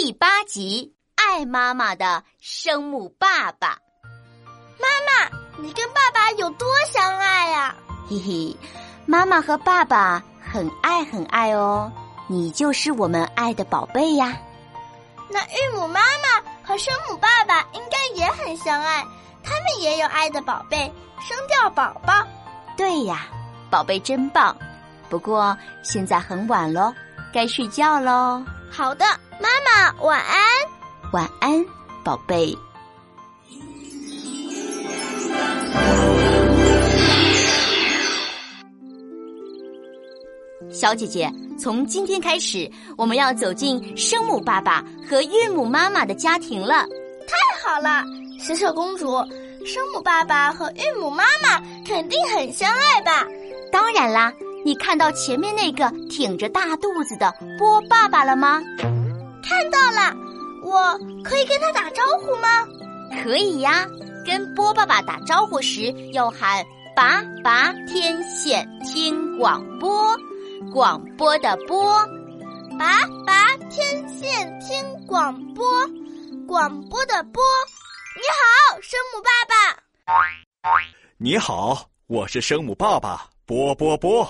[0.00, 3.70] 第八集《爱妈妈的生母爸爸》。
[4.78, 5.28] 妈妈，
[5.60, 7.74] 你跟爸爸有多相爱呀？
[8.08, 8.56] 嘿嘿，
[9.06, 11.90] 妈妈和爸爸很爱很爱哦，
[12.28, 14.38] 你就是我们爱的宝贝呀。
[15.28, 19.04] 那孕母妈妈和生母爸爸应该也很相爱，
[19.42, 20.76] 他们也有爱的宝贝，
[21.20, 22.24] 生掉宝宝。
[22.76, 23.26] 对呀，
[23.68, 24.56] 宝贝真棒。
[25.08, 26.94] 不过现在很晚喽，
[27.32, 28.40] 该睡觉喽。
[28.70, 29.04] 好的，
[29.40, 30.36] 妈妈晚安。
[31.12, 31.64] 晚安，
[32.04, 32.56] 宝贝。
[40.70, 46.86] 小姐姐，从今天开始，我们要走进生母爸爸和育母妈妈的家庭了。
[47.26, 48.04] 太好了，
[48.38, 49.06] 小小公主，
[49.64, 53.26] 生母爸爸和育母妈妈肯定很相爱吧？
[53.72, 54.32] 当然啦。
[54.64, 58.60] 你看到前面那个挺着大肚子的波爸爸了吗？
[59.48, 60.14] 看到了，
[60.62, 62.68] 我可以跟他打招呼吗？
[63.22, 63.86] 可以呀，
[64.26, 66.62] 跟波爸爸打招呼时要喊
[66.94, 70.14] “拔拔天线听广播”，
[70.70, 71.82] 广播的播，
[72.78, 75.66] 拔拔天线听广播，
[76.46, 77.42] 广播的播。
[78.14, 79.82] 你好，声母爸爸。
[81.16, 84.28] 你好，我是声母爸爸波波波。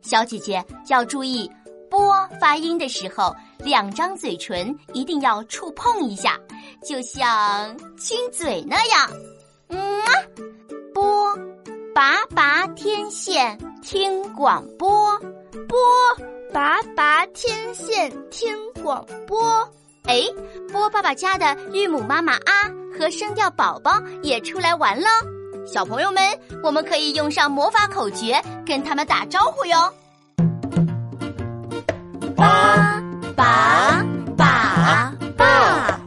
[0.00, 1.50] 小姐姐要注意，
[1.90, 6.38] 波发音的时候，两张嘴唇一定要触碰一下，
[6.84, 9.10] 就像亲嘴那样。
[9.68, 10.02] 嗯，
[10.94, 11.34] 波，
[11.94, 15.18] 拔拔天线听广播，
[15.68, 15.78] 波，
[16.52, 19.68] 拔拔天线听广播。
[20.04, 20.22] 哎，
[20.72, 25.06] 波爸爸家的育母妈妈啊和声调宝宝也出来玩了。
[25.66, 26.22] 小朋友们，
[26.62, 29.92] 我们可以用上魔法口诀跟他们打招呼哟。
[32.38, 33.02] 爸
[33.34, 34.00] 爸
[34.36, 36.00] 爸爸，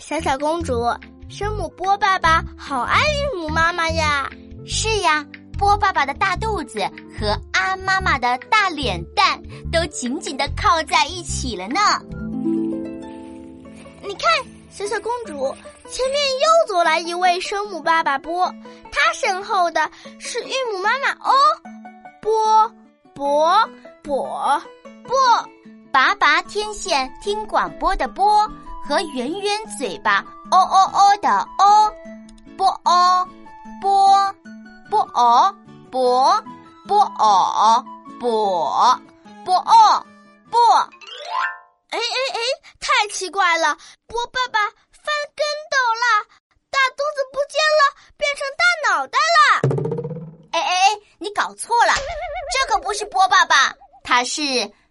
[0.00, 0.84] 小小公主，
[1.28, 4.28] 生母波爸爸好爱育母妈妈呀。
[4.66, 5.24] 是呀，
[5.56, 6.80] 波爸爸的大肚子
[7.16, 9.40] 和安妈妈的大脸蛋
[9.70, 11.78] 都紧紧的靠在一起了呢。
[14.02, 14.28] 你看。
[14.72, 15.54] 小小公主，
[15.90, 18.46] 前面又走来一位生母爸爸波，
[18.90, 21.32] 他身后的是育母妈妈哦，
[22.22, 22.72] 波
[23.12, 23.68] 伯
[24.00, 24.62] 伯
[25.10, 25.18] 波，
[25.92, 28.48] 拔拔天线听广播的波
[28.86, 31.28] 和圆圆嘴巴哦哦哦的
[31.58, 31.92] 哦，
[32.56, 33.28] 波哦
[33.82, 34.34] 波
[34.88, 35.52] 波哦
[35.90, 36.40] 波
[36.86, 37.84] 波哦
[38.20, 39.00] 波
[39.44, 40.06] 波哦
[40.48, 40.60] 波。
[41.90, 42.38] 哎哎哎！
[42.78, 44.60] 太奇怪了，波爸爸
[44.92, 46.06] 翻跟斗了，
[46.70, 47.82] 大肚子不见了，
[48.16, 48.62] 变成大
[48.94, 49.40] 脑袋了。
[50.52, 51.00] 哎哎哎！
[51.18, 51.94] 你搞错了，
[52.52, 54.40] 这可不是波爸爸，他是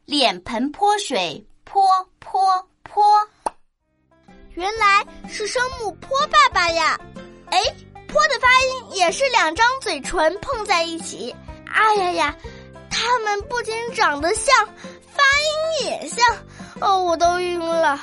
[0.09, 1.83] 脸盆泼水泼
[2.17, 2.41] 泼
[2.81, 3.03] 泼。
[4.55, 6.99] 原来是生母泼爸爸呀！
[7.51, 7.61] 哎，
[8.07, 11.35] 泼的发音也是两张嘴唇碰在一起。
[11.67, 12.35] 哎呀呀，
[12.89, 14.65] 他们不仅长得像，
[15.11, 15.21] 发
[15.83, 16.25] 音也像。
[16.81, 17.99] 哦，我都晕了。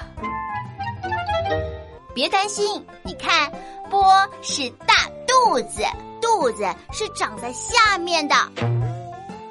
[2.14, 3.50] 别担心，你看，
[3.90, 4.94] 波是大
[5.26, 5.82] 肚子，
[6.22, 8.36] 肚子是长在下面的；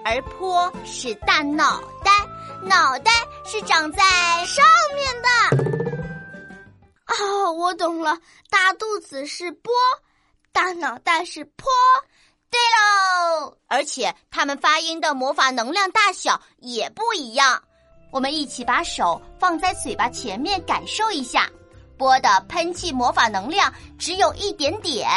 [0.06, 2.12] 而坡是大脑袋，
[2.64, 3.12] 脑袋
[3.46, 4.04] 是长在
[4.46, 5.28] 上面的。
[7.08, 8.18] 哦，我懂了，
[8.50, 9.74] 大肚子是波，
[10.52, 11.72] 大脑袋是坡。
[12.50, 17.62] 对喽，而且它们发音的魔法能量大小也不一样。
[18.12, 21.50] 我们一起把手放在嘴巴前面，感受一下，
[21.98, 25.10] 波的喷气魔法能量只有一点点，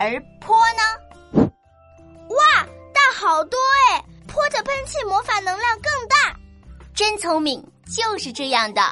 [0.00, 1.48] 而坡呢？
[2.28, 3.85] 哇，大好多哎！
[4.36, 6.38] 泼的喷气魔法能量更大，
[6.94, 8.82] 真聪明，就是这样的。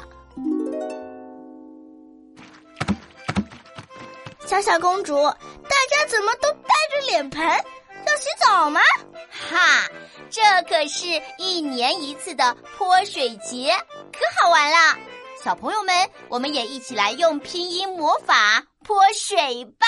[4.47, 7.45] 小小公主，大家怎么都带着脸盆？
[7.45, 8.81] 要洗澡吗？
[9.29, 9.87] 哈，
[10.31, 11.05] 这可是
[11.37, 13.71] 一年一次的泼水节，
[14.11, 14.97] 可好玩了！
[15.43, 19.85] 小朋友们，我们也一起来用拼音魔法泼水吧！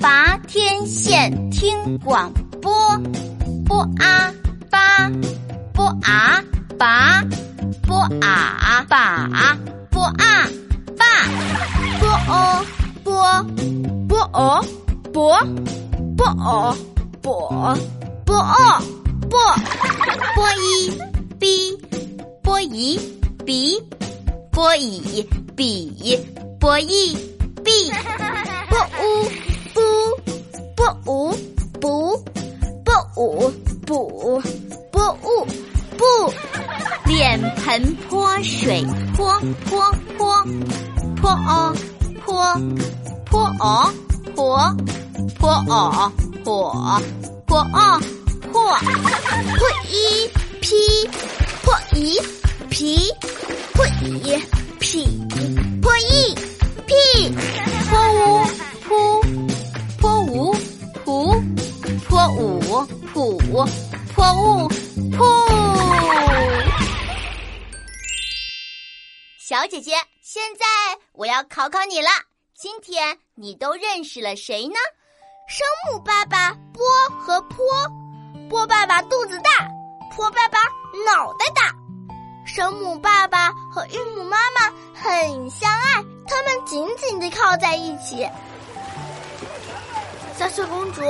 [0.00, 2.72] 拔天线听广播，
[3.66, 4.32] 波啊
[4.70, 5.10] 拔，
[5.72, 6.42] 波啊
[6.78, 7.22] 拔，
[7.86, 9.28] 波啊拔，
[9.90, 10.48] 波啊。
[12.00, 12.64] 波哦
[13.04, 13.44] 波
[14.08, 14.64] 波哦
[15.12, 15.38] 波
[16.16, 16.76] 波哦
[17.22, 17.32] 波
[18.24, 18.82] 波哦
[19.28, 19.38] 波
[20.34, 20.90] 波一
[21.38, 21.76] b
[22.42, 22.98] 波一
[23.44, 23.82] b
[24.50, 25.22] 波一
[25.56, 26.18] b
[26.58, 27.16] 波一
[27.64, 27.90] b
[28.70, 29.04] 波乌
[41.46, 41.74] 哦
[42.24, 42.54] 泼
[43.24, 43.92] 泼哦
[44.34, 44.74] 泼
[45.38, 46.12] 泼哦
[46.44, 47.00] 火
[47.46, 48.00] 泼哦
[48.52, 48.78] 破
[49.58, 50.28] 破一
[50.60, 50.76] 劈
[51.62, 52.18] 破一
[52.68, 52.98] 皮
[53.74, 54.38] 破一
[54.78, 55.04] 劈
[55.80, 56.34] 破一
[56.86, 56.94] 劈
[57.88, 58.44] 泼五
[58.82, 58.88] 扑
[59.98, 60.54] 泼五
[61.04, 61.42] 扑
[62.08, 63.38] 泼五扑
[64.14, 64.68] 泼五
[65.16, 65.24] 扑。
[69.50, 70.66] 小姐姐，现在
[71.12, 72.10] 我要考考你了。
[72.54, 74.74] 今天你都认识了谁呢？
[75.48, 76.84] 生母爸爸波
[77.18, 77.64] 和坡。
[78.50, 79.50] 波爸爸肚子大，
[80.14, 80.58] 坡爸爸
[81.06, 81.74] 脑袋大。
[82.44, 88.28] 生母爸爸和孕母妈妈很相爱，他们紧紧地靠在一起。
[90.36, 91.00] 小雪公主，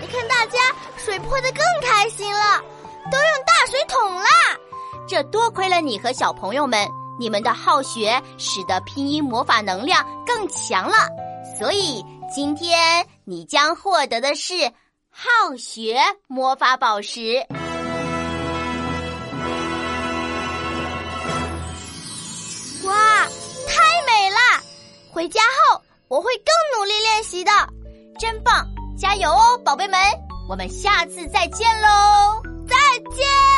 [0.00, 0.58] 你看大家
[0.96, 2.60] 水泼得更开心了，
[3.12, 4.28] 都用大水桶啦。
[5.06, 10.96] 这多亏了你和小朋友们，你们的好学使得拼音魔法能量更强了，
[11.58, 12.04] 所以
[12.34, 14.54] 今天你将获得的是。
[15.18, 17.38] 好学魔法宝石，
[22.84, 22.94] 哇，
[23.66, 24.62] 太美了！
[25.10, 27.50] 回家后我会更努力练习的，
[28.18, 28.68] 真棒！
[28.98, 29.98] 加油哦，宝贝们！
[30.50, 32.76] 我们下次再见喽，再
[33.16, 33.55] 见。